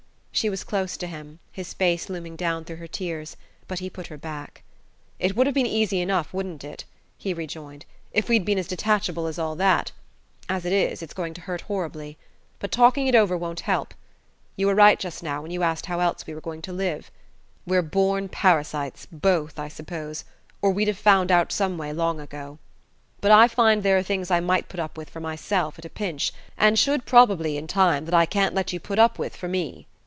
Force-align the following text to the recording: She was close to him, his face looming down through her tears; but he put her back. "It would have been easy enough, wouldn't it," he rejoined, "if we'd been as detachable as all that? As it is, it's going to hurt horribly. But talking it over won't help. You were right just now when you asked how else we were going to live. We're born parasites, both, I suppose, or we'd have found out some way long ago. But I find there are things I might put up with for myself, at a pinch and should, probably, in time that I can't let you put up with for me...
She 0.33 0.49
was 0.49 0.63
close 0.63 0.97
to 0.97 1.05
him, 1.05 1.37
his 1.51 1.73
face 1.75 2.09
looming 2.09 2.35
down 2.35 2.63
through 2.63 2.77
her 2.77 2.87
tears; 2.87 3.37
but 3.67 3.77
he 3.77 3.91
put 3.91 4.07
her 4.07 4.17
back. 4.17 4.63
"It 5.19 5.35
would 5.35 5.45
have 5.45 5.53
been 5.53 5.67
easy 5.67 5.99
enough, 6.01 6.33
wouldn't 6.33 6.63
it," 6.63 6.83
he 7.15 7.31
rejoined, 7.31 7.85
"if 8.11 8.27
we'd 8.27 8.43
been 8.43 8.57
as 8.57 8.65
detachable 8.67 9.27
as 9.27 9.37
all 9.37 9.55
that? 9.57 9.91
As 10.49 10.65
it 10.65 10.73
is, 10.73 11.03
it's 11.03 11.13
going 11.13 11.35
to 11.35 11.41
hurt 11.41 11.61
horribly. 11.61 12.17
But 12.57 12.71
talking 12.71 13.05
it 13.05 13.13
over 13.13 13.37
won't 13.37 13.59
help. 13.59 13.93
You 14.55 14.65
were 14.65 14.73
right 14.73 14.97
just 14.97 15.21
now 15.21 15.43
when 15.43 15.51
you 15.51 15.61
asked 15.61 15.85
how 15.85 15.99
else 15.99 16.25
we 16.25 16.33
were 16.33 16.41
going 16.41 16.63
to 16.63 16.73
live. 16.73 17.11
We're 17.67 17.83
born 17.83 18.27
parasites, 18.27 19.05
both, 19.11 19.59
I 19.59 19.67
suppose, 19.67 20.23
or 20.59 20.71
we'd 20.71 20.87
have 20.87 20.97
found 20.97 21.31
out 21.31 21.51
some 21.51 21.77
way 21.77 21.93
long 21.93 22.19
ago. 22.19 22.57
But 23.19 23.29
I 23.31 23.47
find 23.47 23.83
there 23.83 23.97
are 23.99 24.01
things 24.01 24.31
I 24.31 24.39
might 24.39 24.69
put 24.69 24.79
up 24.79 24.97
with 24.97 25.09
for 25.11 25.19
myself, 25.19 25.77
at 25.77 25.85
a 25.85 25.89
pinch 25.89 26.33
and 26.57 26.79
should, 26.79 27.05
probably, 27.05 27.57
in 27.57 27.67
time 27.67 28.05
that 28.05 28.15
I 28.15 28.25
can't 28.25 28.55
let 28.55 28.73
you 28.73 28.79
put 28.79 28.97
up 28.97 29.19
with 29.19 29.35
for 29.35 29.49
me... 29.49 29.85